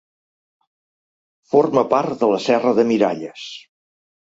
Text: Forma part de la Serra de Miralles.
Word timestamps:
Forma 1.51 1.85
part 1.93 2.17
de 2.23 2.31
la 2.33 2.41
Serra 2.47 2.75
de 2.81 2.89
Miralles. 2.95 3.47